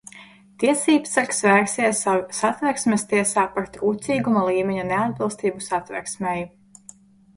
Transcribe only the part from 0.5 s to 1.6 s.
Tiesībsargs